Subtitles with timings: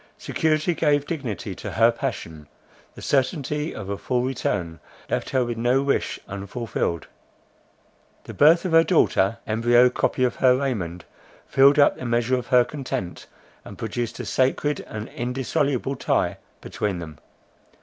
[0.17, 2.47] Security gave dignity to her passion;
[2.95, 4.79] the certainty of a full return,
[5.11, 7.05] left her with no wish unfulfilled.
[8.23, 11.05] The birth of her daughter, embryo copy of her Raymond,
[11.45, 13.27] filled up the measure of her content,
[13.63, 17.19] and produced a sacred and indissoluble tie between them.